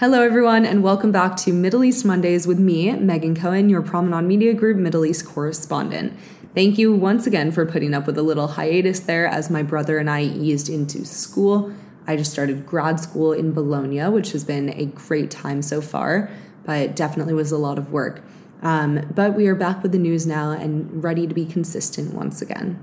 Hello, 0.00 0.22
everyone, 0.22 0.64
and 0.64 0.82
welcome 0.82 1.12
back 1.12 1.36
to 1.36 1.52
Middle 1.52 1.84
East 1.84 2.06
Mondays 2.06 2.46
with 2.46 2.58
me, 2.58 2.90
Megan 2.92 3.36
Cohen, 3.36 3.68
your 3.68 3.82
Promenade 3.82 4.24
Media 4.24 4.54
Group 4.54 4.78
Middle 4.78 5.04
East 5.04 5.26
correspondent. 5.26 6.18
Thank 6.54 6.78
you 6.78 6.94
once 6.94 7.26
again 7.26 7.52
for 7.52 7.66
putting 7.66 7.92
up 7.92 8.06
with 8.06 8.16
a 8.16 8.22
little 8.22 8.46
hiatus 8.46 9.00
there 9.00 9.26
as 9.26 9.50
my 9.50 9.62
brother 9.62 9.98
and 9.98 10.08
I 10.08 10.22
eased 10.22 10.70
into 10.70 11.04
school. 11.04 11.74
I 12.06 12.16
just 12.16 12.32
started 12.32 12.64
grad 12.64 12.98
school 12.98 13.34
in 13.34 13.52
Bologna, 13.52 14.04
which 14.04 14.32
has 14.32 14.42
been 14.42 14.70
a 14.70 14.86
great 14.86 15.30
time 15.30 15.60
so 15.60 15.82
far, 15.82 16.30
but 16.64 16.96
definitely 16.96 17.34
was 17.34 17.52
a 17.52 17.58
lot 17.58 17.76
of 17.76 17.92
work. 17.92 18.24
Um, 18.62 19.06
but 19.14 19.34
we 19.34 19.48
are 19.48 19.54
back 19.54 19.82
with 19.82 19.92
the 19.92 19.98
news 19.98 20.26
now 20.26 20.52
and 20.52 21.04
ready 21.04 21.26
to 21.26 21.34
be 21.34 21.44
consistent 21.44 22.14
once 22.14 22.40
again. 22.40 22.82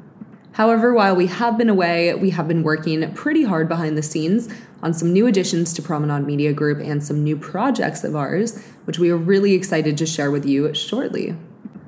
However, 0.58 0.92
while 0.92 1.16
we 1.16 1.28
have 1.28 1.56
been 1.56 1.70
away, 1.70 2.16
we 2.16 2.32
have 2.32 2.48
been 2.48 2.64
working 2.64 3.14
pretty 3.14 3.44
hard 3.44 3.70
behind 3.70 3.96
the 3.96 4.02
scenes 4.02 4.50
on 4.82 4.92
some 4.92 5.14
new 5.14 5.28
additions 5.28 5.72
to 5.74 5.84
Promenade 5.84 6.26
Media 6.26 6.52
Group 6.52 6.80
and 6.80 7.04
some 7.04 7.24
new 7.24 7.38
projects 7.38 8.04
of 8.04 8.16
ours, 8.16 8.60
which 8.86 8.98
we 8.98 9.12
are 9.12 9.18
really 9.18 9.54
excited 9.54 10.00
to 10.00 10.08
share 10.08 10.32
with 10.32 10.48
you 10.48 10.74
shortly. 10.74 11.36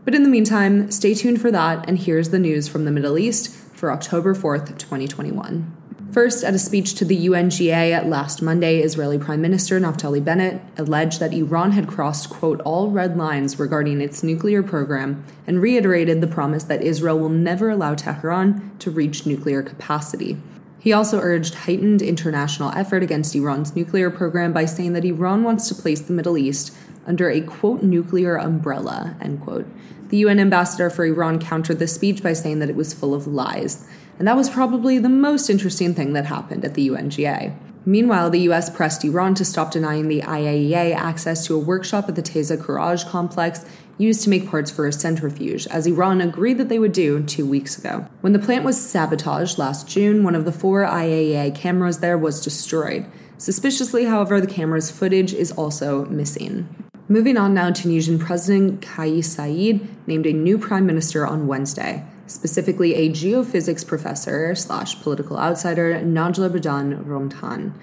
But 0.05 0.13
in 0.13 0.21
the 0.21 0.29
meantime, 0.29 0.91
stay 0.91 1.15
tuned 1.15 1.41
for 1.41 1.49
that, 1.49 1.83
and 1.89 1.97
here's 1.97 2.29
the 2.29 2.37
news 2.37 2.67
from 2.67 2.85
the 2.85 2.91
Middle 2.91 3.17
East 3.17 3.49
for 3.49 3.91
October 3.91 4.35
4th, 4.35 4.77
2021. 4.77 5.78
First, 6.11 6.43
at 6.43 6.55
a 6.55 6.59
speech 6.59 6.95
to 6.95 7.05
the 7.05 7.27
UNGA 7.27 8.03
last 8.03 8.41
Monday, 8.41 8.79
Israeli 8.79 9.19
Prime 9.19 9.41
Minister 9.41 9.79
Naftali 9.79 10.23
Bennett 10.23 10.59
alleged 10.75 11.19
that 11.19 11.35
Iran 11.35 11.73
had 11.73 11.87
crossed, 11.87 12.31
quote, 12.31 12.59
all 12.61 12.89
red 12.89 13.15
lines 13.15 13.59
regarding 13.59 14.01
its 14.01 14.23
nuclear 14.23 14.63
program 14.63 15.23
and 15.45 15.61
reiterated 15.61 16.19
the 16.19 16.27
promise 16.27 16.63
that 16.63 16.81
Israel 16.81 17.19
will 17.19 17.29
never 17.29 17.69
allow 17.69 17.93
Tehran 17.93 18.71
to 18.79 18.89
reach 18.89 19.27
nuclear 19.27 19.61
capacity. 19.61 20.37
He 20.79 20.91
also 20.91 21.19
urged 21.19 21.53
heightened 21.53 22.01
international 22.01 22.71
effort 22.71 23.03
against 23.03 23.35
Iran's 23.35 23.75
nuclear 23.75 24.09
program 24.09 24.51
by 24.51 24.65
saying 24.65 24.93
that 24.93 25.05
Iran 25.05 25.43
wants 25.43 25.67
to 25.67 25.75
place 25.75 26.01
the 26.01 26.13
Middle 26.13 26.39
East 26.39 26.75
under 27.05 27.29
a, 27.29 27.41
quote, 27.41 27.83
nuclear 27.83 28.35
umbrella, 28.35 29.15
end 29.21 29.41
quote. 29.41 29.67
The 30.09 30.17
UN 30.17 30.39
ambassador 30.39 30.89
for 30.89 31.05
Iran 31.05 31.37
countered 31.37 31.77
the 31.77 31.87
speech 31.87 32.23
by 32.23 32.33
saying 32.33 32.57
that 32.59 32.69
it 32.69 32.75
was 32.75 32.95
full 32.95 33.13
of 33.13 33.27
lies. 33.27 33.87
And 34.19 34.27
that 34.27 34.35
was 34.35 34.49
probably 34.49 34.99
the 34.99 35.09
most 35.09 35.49
interesting 35.49 35.95
thing 35.95 36.11
that 36.13 36.25
happened 36.25 36.65
at 36.65 36.73
the 36.73 36.89
UNGA. 36.89 37.55
Meanwhile, 37.85 38.29
the 38.29 38.41
US 38.49 38.69
pressed 38.69 39.05
Iran 39.05 39.33
to 39.35 39.45
stop 39.45 39.71
denying 39.71 40.09
the 40.09 40.21
IAEA 40.21 40.93
access 40.93 41.47
to 41.47 41.55
a 41.55 41.59
workshop 41.59 42.09
at 42.09 42.15
the 42.15 42.21
TESA 42.21 42.57
Karaj 42.57 43.09
complex 43.09 43.65
used 43.97 44.21
to 44.23 44.29
make 44.29 44.49
parts 44.49 44.69
for 44.69 44.85
a 44.85 44.93
centrifuge, 44.93 45.67
as 45.67 45.87
Iran 45.87 46.19
agreed 46.19 46.57
that 46.57 46.67
they 46.67 46.79
would 46.79 46.91
do 46.91 47.23
two 47.23 47.45
weeks 47.45 47.77
ago. 47.77 48.07
When 48.19 48.33
the 48.33 48.39
plant 48.39 48.65
was 48.65 48.79
sabotaged 48.79 49.57
last 49.57 49.87
June, 49.87 50.23
one 50.23 50.35
of 50.35 50.45
the 50.45 50.51
four 50.51 50.83
IAEA 50.83 51.55
cameras 51.55 51.99
there 51.99 52.17
was 52.17 52.41
destroyed. 52.41 53.05
Suspiciously, 53.37 54.05
however, 54.05 54.41
the 54.41 54.47
camera's 54.47 54.91
footage 54.91 55.33
is 55.33 55.51
also 55.53 56.05
missing. 56.05 56.67
Moving 57.07 57.37
on 57.37 57.53
now, 57.53 57.71
Tunisian 57.71 58.19
President 58.19 58.81
Kais 58.81 59.35
Saied 59.35 59.87
named 60.05 60.25
a 60.25 60.33
new 60.33 60.57
prime 60.57 60.85
minister 60.85 61.25
on 61.25 61.47
Wednesday 61.47 62.05
specifically 62.29 62.95
a 62.95 63.09
geophysics 63.09 63.85
professor 63.85 64.53
slash 64.55 65.01
political 65.01 65.37
outsider, 65.37 65.93
Najla 65.95 66.49
Bouden 66.49 67.03
Romdhane. 67.03 67.73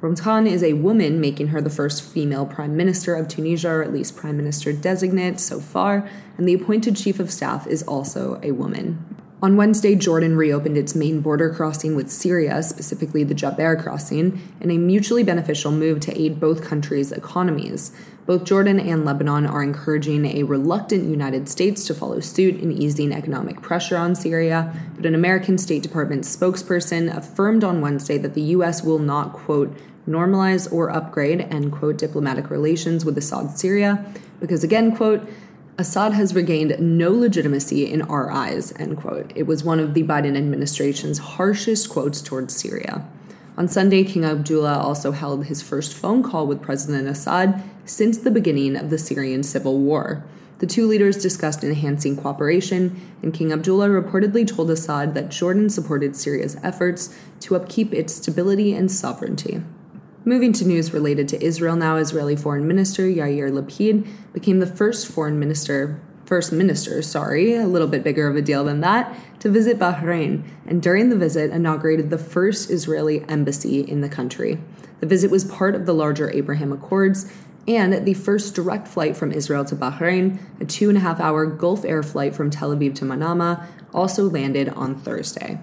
Romdhane 0.00 0.46
is 0.46 0.62
a 0.62 0.74
woman, 0.74 1.20
making 1.20 1.48
her 1.48 1.60
the 1.60 1.70
first 1.70 2.02
female 2.02 2.46
prime 2.46 2.76
minister 2.76 3.14
of 3.14 3.28
Tunisia, 3.28 3.70
or 3.70 3.82
at 3.82 3.92
least 3.92 4.16
prime 4.16 4.36
minister 4.36 4.72
designate 4.72 5.40
so 5.40 5.58
far, 5.58 6.08
and 6.36 6.48
the 6.48 6.54
appointed 6.54 6.96
chief 6.96 7.18
of 7.18 7.32
staff 7.32 7.66
is 7.66 7.82
also 7.82 8.38
a 8.42 8.52
woman. 8.52 9.15
On 9.46 9.56
Wednesday, 9.56 9.94
Jordan 9.94 10.36
reopened 10.36 10.76
its 10.76 10.96
main 10.96 11.20
border 11.20 11.54
crossing 11.54 11.94
with 11.94 12.10
Syria, 12.10 12.64
specifically 12.64 13.22
the 13.22 13.32
Jaber 13.32 13.80
crossing, 13.80 14.42
in 14.60 14.72
a 14.72 14.76
mutually 14.76 15.22
beneficial 15.22 15.70
move 15.70 16.00
to 16.00 16.20
aid 16.20 16.40
both 16.40 16.64
countries' 16.64 17.12
economies. 17.12 17.92
Both 18.26 18.42
Jordan 18.42 18.80
and 18.80 19.04
Lebanon 19.04 19.46
are 19.46 19.62
encouraging 19.62 20.26
a 20.26 20.42
reluctant 20.42 21.04
United 21.04 21.48
States 21.48 21.86
to 21.86 21.94
follow 21.94 22.18
suit 22.18 22.58
in 22.58 22.72
easing 22.72 23.12
economic 23.12 23.62
pressure 23.62 23.96
on 23.96 24.16
Syria, 24.16 24.74
but 24.96 25.06
an 25.06 25.14
American 25.14 25.58
State 25.58 25.84
Department 25.84 26.24
spokesperson 26.24 27.16
affirmed 27.16 27.62
on 27.62 27.80
Wednesday 27.80 28.18
that 28.18 28.34
the 28.34 28.42
U.S. 28.56 28.82
will 28.82 28.98
not, 28.98 29.32
quote, 29.32 29.72
normalize 30.08 30.72
or 30.72 30.90
upgrade, 30.90 31.42
end 31.42 31.70
quote, 31.70 31.98
diplomatic 31.98 32.50
relations 32.50 33.04
with 33.04 33.16
Assad 33.16 33.56
Syria, 33.56 34.04
because 34.40 34.64
again, 34.64 34.96
quote, 34.96 35.24
Assad 35.78 36.14
has 36.14 36.34
regained 36.34 36.78
no 36.80 37.10
legitimacy 37.10 37.84
in 37.92 38.00
our 38.00 38.30
eyes, 38.30 38.72
end 38.78 38.96
quote. 38.96 39.30
It 39.34 39.42
was 39.42 39.62
one 39.62 39.78
of 39.78 39.92
the 39.92 40.04
Biden 40.04 40.34
administration's 40.34 41.18
harshest 41.18 41.90
quotes 41.90 42.22
towards 42.22 42.56
Syria. 42.56 43.06
On 43.58 43.68
Sunday, 43.68 44.02
King 44.02 44.24
Abdullah 44.24 44.78
also 44.78 45.12
held 45.12 45.46
his 45.46 45.60
first 45.60 45.92
phone 45.92 46.22
call 46.22 46.46
with 46.46 46.62
President 46.62 47.06
Assad 47.06 47.62
since 47.84 48.16
the 48.16 48.30
beginning 48.30 48.74
of 48.74 48.88
the 48.88 48.96
Syrian 48.96 49.42
civil 49.42 49.78
war. 49.78 50.24
The 50.60 50.66
two 50.66 50.86
leaders 50.86 51.18
discussed 51.18 51.62
enhancing 51.62 52.16
cooperation, 52.16 52.98
and 53.22 53.34
King 53.34 53.52
Abdullah 53.52 53.88
reportedly 53.88 54.46
told 54.46 54.70
Assad 54.70 55.12
that 55.12 55.28
Jordan 55.28 55.68
supported 55.68 56.16
Syria's 56.16 56.56
efforts 56.62 57.14
to 57.40 57.54
upkeep 57.54 57.92
its 57.92 58.14
stability 58.14 58.72
and 58.72 58.90
sovereignty. 58.90 59.62
Moving 60.28 60.52
to 60.54 60.66
news 60.66 60.92
related 60.92 61.28
to 61.28 61.40
Israel 61.40 61.76
now, 61.76 61.98
Israeli 61.98 62.34
Foreign 62.34 62.66
Minister 62.66 63.04
Yair 63.04 63.48
Lapid 63.48 64.08
became 64.32 64.58
the 64.58 64.66
first 64.66 65.06
foreign 65.06 65.38
minister 65.38 66.00
first 66.24 66.50
minister, 66.50 67.00
sorry, 67.00 67.54
a 67.54 67.68
little 67.68 67.86
bit 67.86 68.02
bigger 68.02 68.26
of 68.26 68.34
a 68.34 68.42
deal 68.42 68.64
than 68.64 68.80
that, 68.80 69.16
to 69.38 69.48
visit 69.48 69.78
Bahrain, 69.78 70.42
and 70.66 70.82
during 70.82 71.10
the 71.10 71.16
visit 71.16 71.52
inaugurated 71.52 72.10
the 72.10 72.18
first 72.18 72.68
Israeli 72.72 73.24
embassy 73.28 73.82
in 73.82 74.00
the 74.00 74.08
country. 74.08 74.58
The 74.98 75.06
visit 75.06 75.30
was 75.30 75.44
part 75.44 75.76
of 75.76 75.86
the 75.86 75.94
larger 75.94 76.28
Abraham 76.32 76.72
Accords 76.72 77.32
and 77.68 78.04
the 78.04 78.14
first 78.14 78.56
direct 78.56 78.88
flight 78.88 79.16
from 79.16 79.30
Israel 79.30 79.64
to 79.66 79.76
Bahrain, 79.76 80.40
a 80.60 80.64
two 80.64 80.88
and 80.88 80.98
a 80.98 81.02
half 81.02 81.20
hour 81.20 81.46
Gulf 81.46 81.84
Air 81.84 82.02
flight 82.02 82.34
from 82.34 82.50
Tel 82.50 82.74
Aviv 82.74 82.96
to 82.96 83.04
Manama, 83.04 83.64
also 83.94 84.28
landed 84.28 84.70
on 84.70 84.96
Thursday. 84.96 85.60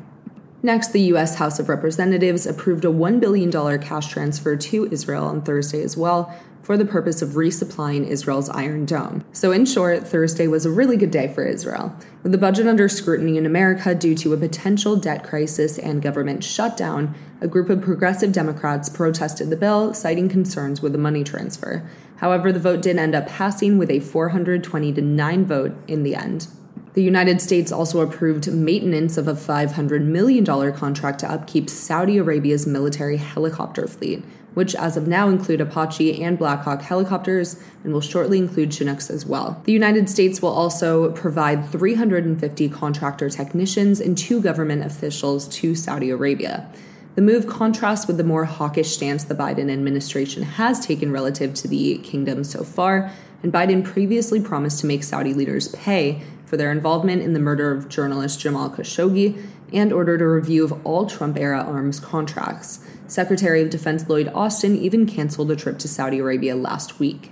Next, 0.66 0.94
the 0.94 1.02
U.S. 1.02 1.36
House 1.36 1.60
of 1.60 1.68
Representatives 1.68 2.46
approved 2.46 2.86
a 2.86 2.88
$1 2.88 3.20
billion 3.20 3.52
cash 3.82 4.08
transfer 4.08 4.56
to 4.56 4.88
Israel 4.90 5.26
on 5.26 5.42
Thursday 5.42 5.84
as 5.84 5.98
well, 5.98 6.34
for 6.62 6.78
the 6.78 6.86
purpose 6.86 7.22
of 7.22 7.32
resupplying 7.32 8.08
Israel's 8.08 8.48
Iron 8.48 8.86
Dome. 8.86 9.26
So, 9.34 9.52
in 9.52 9.66
short, 9.66 10.08
Thursday 10.08 10.48
was 10.48 10.66
a 10.66 10.72
really 10.72 10.96
good 10.96 11.12
day 11.12 11.28
for 11.28 11.44
Israel. 11.44 11.94
With 12.24 12.32
the 12.32 12.38
budget 12.38 12.66
under 12.66 12.88
scrutiny 12.88 13.38
in 13.38 13.46
America 13.46 13.94
due 13.94 14.16
to 14.16 14.32
a 14.32 14.38
potential 14.38 14.96
debt 14.96 15.26
crisis 15.26 15.78
and 15.78 16.02
government 16.02 16.46
shutdown, 16.46 17.14
a 17.42 17.48
group 17.50 17.70
of 17.70 17.82
progressive 17.82 18.32
Democrats 18.32 18.88
protested 18.88 19.50
the 19.50 19.58
bill, 19.58 19.94
citing 19.94 20.30
concerns 20.30 20.82
with 20.82 20.94
the 20.94 20.98
money 20.98 21.26
transfer. 21.26 21.86
However, 22.20 22.54
the 22.54 22.60
vote 22.62 22.82
did 22.82 22.98
end 22.98 23.16
up 23.16 23.28
passing 23.28 23.78
with 23.78 23.92
a 23.92 24.00
420 24.00 24.94
to 24.94 25.02
9 25.02 25.46
vote 25.46 25.74
in 25.90 26.04
the 26.04 26.16
end. 26.16 26.48
The 26.94 27.02
United 27.02 27.42
States 27.42 27.72
also 27.72 28.02
approved 28.02 28.52
maintenance 28.52 29.18
of 29.18 29.28
a 29.28 29.34
$500 29.34 30.04
million 30.04 30.46
contract 30.74 31.20
to 31.22 31.32
upkeep 31.32 31.68
Saudi 31.68 32.18
Arabia's 32.18 32.68
military 32.68 33.18
helicopter 33.18 33.88
fleet, 33.88 34.24
which 34.54 34.76
as 34.76 34.96
of 34.96 35.08
now 35.08 35.28
include 35.28 35.60
Apache 35.60 36.22
and 36.22 36.38
Blackhawk 36.38 36.84
helicopters 36.84 37.60
and 37.84 37.94
will 37.94 38.02
shortly 38.02 38.38
include 38.38 38.72
Chinooks 38.72 39.10
as 39.10 39.26
well. 39.26 39.60
The 39.64 39.72
United 39.72 40.08
States 40.08 40.40
will 40.40 40.52
also 40.52 41.12
provide 41.14 41.68
350 41.68 42.70
contractor 42.70 43.28
technicians 43.28 44.00
and 44.00 44.16
two 44.16 44.40
government 44.40 44.86
officials 44.86 45.48
to 45.48 45.74
Saudi 45.74 46.12
Arabia. 46.12 46.70
The 47.16 47.24
move 47.24 47.48
contrasts 47.48 48.06
with 48.06 48.18
the 48.18 48.24
more 48.24 48.46
hawkish 48.46 48.92
stance 48.92 49.24
the 49.24 49.36
Biden 49.36 49.72
administration 49.72 50.44
has 50.44 50.80
taken 50.80 51.12
relative 51.12 51.56
to 51.56 51.68
the 51.68 51.98
kingdom 52.00 52.44
so 52.44 52.64
far, 52.64 53.12
and 53.44 53.54
Biden 53.54 53.84
previously 53.84 54.42
promised 54.42 54.80
to 54.80 54.88
make 54.88 55.04
Saudi 55.04 55.34
leaders 55.34 55.68
pay 55.76 56.22
for 56.46 56.58
their 56.58 56.72
involvement 56.72 57.22
in 57.22 57.34
the 57.34 57.40
murder 57.40 57.72
of 57.72 57.90
journalist 57.90 58.40
Jamal 58.40 58.70
Khashoggi 58.70 59.46
and 59.74 59.92
ordered 59.92 60.22
a 60.22 60.28
review 60.28 60.64
of 60.64 60.86
all 60.86 61.06
Trump 61.06 61.38
era 61.38 61.62
arms 61.62 62.00
contracts. 62.00 62.86
Secretary 63.08 63.62
of 63.62 63.70
Defense 63.70 64.08
Lloyd 64.08 64.32
Austin 64.34 64.78
even 64.78 65.06
canceled 65.06 65.52
a 65.52 65.56
trip 65.56 65.78
to 65.80 65.88
Saudi 65.88 66.20
Arabia 66.20 66.56
last 66.56 67.00
week. 67.00 67.32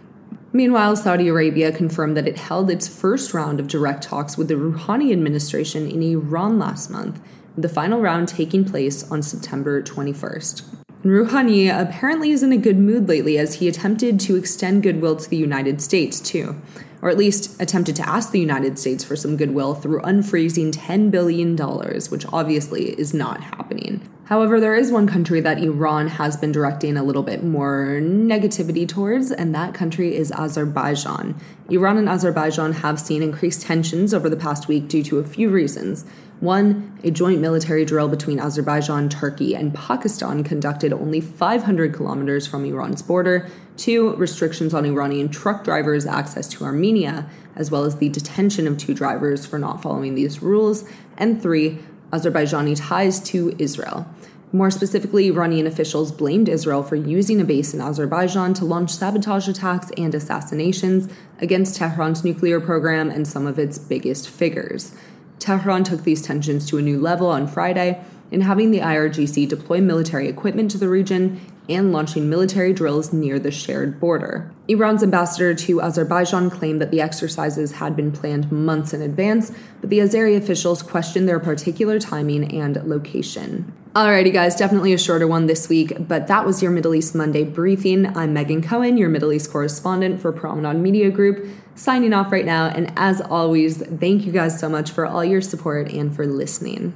Meanwhile, 0.54 0.98
Saudi 0.98 1.30
Arabia 1.30 1.72
confirmed 1.72 2.18
that 2.18 2.28
it 2.28 2.38
held 2.38 2.70
its 2.70 2.88
first 2.88 3.34
round 3.34 3.60
of 3.60 3.68
direct 3.68 4.04
talks 4.04 4.38
with 4.38 4.50
the 4.50 4.56
Rouhani 4.56 5.14
administration 5.14 5.90
in 5.90 6.04
Iran 6.04 6.60
last 6.60 6.90
month, 6.90 7.22
the 7.58 7.70
final 7.70 8.02
round 8.02 8.28
taking 8.28 8.66
place 8.66 9.10
on 9.10 9.22
September 9.22 9.82
21st. 9.82 10.81
Rouhani 11.04 11.68
apparently 11.68 12.30
is 12.30 12.44
in 12.44 12.52
a 12.52 12.58
good 12.58 12.78
mood 12.78 13.08
lately 13.08 13.40
as 13.40 13.56
he 13.56 13.68
attempted 13.68 14.20
to 14.20 14.36
extend 14.36 14.84
goodwill 14.84 15.16
to 15.16 15.28
the 15.28 15.38
United 15.38 15.82
States, 15.82 16.20
too. 16.20 16.62
Or 17.02 17.10
at 17.10 17.18
least 17.18 17.60
attempted 17.60 17.96
to 17.96 18.08
ask 18.08 18.32
the 18.32 18.40
United 18.40 18.78
States 18.78 19.04
for 19.04 19.16
some 19.16 19.36
goodwill 19.36 19.74
through 19.74 20.02
unfreezing 20.02 20.72
$10 20.72 21.10
billion, 21.10 21.58
which 21.58 22.26
obviously 22.32 22.90
is 23.00 23.16
not 23.16 23.42
happening. 23.42 24.08
However, 24.26 24.60
there 24.60 24.76
is 24.76 24.92
one 24.92 25.08
country 25.08 25.42
that 25.42 25.58
Iran 25.58 26.08
has 26.08 26.38
been 26.38 26.52
directing 26.52 26.96
a 26.96 27.04
little 27.04 27.24
bit 27.24 27.44
more 27.44 28.00
negativity 28.00 28.88
towards, 28.88 29.32
and 29.32 29.56
that 29.56 29.74
country 29.74 30.16
is 30.16 30.32
Azerbaijan. 30.32 31.36
Iran 31.70 31.98
and 31.98 32.08
Azerbaijan 32.08 32.74
have 32.74 33.00
seen 33.00 33.24
increased 33.24 33.64
tensions 33.64 34.14
over 34.14 34.30
the 34.30 34.38
past 34.38 34.68
week 34.68 34.88
due 34.88 35.02
to 35.04 35.18
a 35.18 35.24
few 35.24 35.50
reasons. 35.50 36.06
One, 36.42 36.98
a 37.04 37.12
joint 37.12 37.40
military 37.40 37.86
drill 37.86 38.08
between 38.08 38.40
Azerbaijan, 38.40 39.10
Turkey, 39.10 39.56
and 39.56 39.76
Pakistan 39.76 40.44
conducted 40.44 40.92
only 40.92 41.22
500 41.22 41.94
kilometers 41.94 42.48
from 42.48 42.66
Iran's 42.66 43.04
border. 43.04 43.48
Two, 43.78 44.16
restrictions 44.16 44.74
on 44.74 44.84
Iranian 44.84 45.30
truck 45.30 45.64
drivers' 45.64 46.08
access 46.08 46.48
to 46.48 46.64
Armenia, 46.64 47.30
as 47.56 47.70
well 47.70 47.84
as 47.84 47.98
the 47.98 48.10
detention 48.10 48.66
of 48.66 48.80
two 48.80 48.96
drivers 48.96 49.46
for 49.46 49.60
not 49.60 49.84
following 49.84 50.16
these 50.16 50.42
rules. 50.42 50.84
And 51.16 51.40
three, 51.40 51.78
Azerbaijani 52.12 52.76
ties 52.76 53.20
to 53.26 53.56
Israel. 53.60 54.08
More 54.52 54.72
specifically, 54.72 55.28
Iranian 55.28 55.68
officials 55.68 56.12
blamed 56.12 56.50
Israel 56.50 56.82
for 56.82 56.96
using 56.96 57.40
a 57.40 57.46
base 57.46 57.72
in 57.76 57.82
Azerbaijan 57.82 58.56
to 58.56 58.66
launch 58.66 58.90
sabotage 58.90 59.48
attacks 59.48 59.92
and 59.96 60.16
assassinations 60.16 61.08
against 61.40 61.76
Tehran's 61.78 62.26
nuclear 62.26 62.60
program 62.60 63.12
and 63.12 63.28
some 63.28 63.46
of 63.46 63.60
its 63.60 63.78
biggest 63.78 64.28
figures. 64.28 64.96
Tehran 65.42 65.84
took 65.84 66.04
these 66.04 66.22
tensions 66.22 66.68
to 66.68 66.78
a 66.78 66.82
new 66.82 67.00
level 67.00 67.28
on 67.28 67.48
Friday 67.48 68.04
in 68.30 68.42
having 68.42 68.70
the 68.70 68.80
IRGC 68.80 69.50
deploy 69.50 69.82
military 69.82 70.28
equipment 70.28 70.70
to 70.72 70.78
the 70.78 70.88
region 70.88 71.42
and 71.74 71.92
launching 71.92 72.30
military 72.30 72.74
drills 72.74 73.12
near 73.14 73.40
the 73.40 73.52
shared 73.52 74.00
border. 74.00 74.52
Iran's 74.68 75.04
ambassador 75.04 75.54
to 75.54 75.82
Azerbaijan 75.82 76.50
claimed 76.50 76.82
that 76.82 76.92
the 76.92 77.02
exercises 77.02 77.74
had 77.74 77.96
been 77.96 78.12
planned 78.12 78.52
months 78.52 78.94
in 78.94 79.02
advance, 79.02 79.52
but 79.80 79.90
the 79.90 80.00
Azeri 80.00 80.38
officials 80.38 80.82
questioned 80.82 81.28
their 81.28 81.40
particular 81.40 82.00
timing 82.00 82.56
and 82.56 82.84
location. 82.88 83.74
Alrighty, 83.94 84.32
guys, 84.32 84.56
definitely 84.56 84.94
a 84.94 84.98
shorter 84.98 85.28
one 85.28 85.48
this 85.48 85.68
week, 85.68 86.08
but 86.08 86.28
that 86.28 86.46
was 86.46 86.62
your 86.62 86.72
Middle 86.72 86.96
East 86.96 87.14
Monday 87.14 87.44
briefing. 87.44 88.16
I'm 88.16 88.34
Megan 88.34 88.62
Cohen, 88.62 88.98
your 88.98 89.10
Middle 89.10 89.34
East 89.34 89.52
correspondent 89.52 90.22
for 90.22 90.32
Promenade 90.32 90.78
Media 90.78 91.12
Group 91.12 91.46
signing 91.76 92.14
off 92.14 92.32
right 92.32 92.46
now. 92.46 92.68
And 92.68 92.94
as 92.96 93.22
always, 93.22 93.78
thank 93.78 94.26
you 94.26 94.32
guys 94.32 94.60
so 94.60 94.70
much 94.70 94.92
for 94.92 95.06
all 95.06 95.26
your 95.26 95.42
support 95.42 95.92
and 95.92 96.16
for 96.16 96.26
listening. 96.26 96.94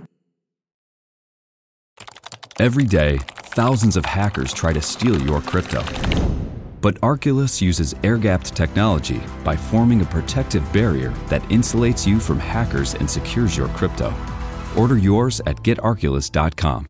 Every 2.57 2.86
day, 2.86 3.19
thousands 3.56 3.96
of 3.96 4.04
hackers 4.04 4.54
try 4.54 4.74
to 4.74 4.81
steal 4.81 5.19
your 5.22 5.40
crypto. 5.42 5.81
But 6.81 7.00
Arculus 7.02 7.62
uses 7.62 7.96
air 8.04 8.18
gapped 8.18 8.54
technology 8.54 9.22
by 9.46 9.56
forming 9.56 10.02
a 10.02 10.06
protective 10.06 10.72
barrier 10.74 11.12
that 11.30 11.42
insulates 11.44 12.06
you 12.06 12.19
from 12.19 12.38
hackers 12.38 12.96
and 12.96 13.10
secures 13.10 13.56
your 13.56 13.69
crypto. 13.69 14.13
Order 14.78 14.98
yours 14.98 15.40
at 15.46 15.56
getarculus.com. 15.63 16.86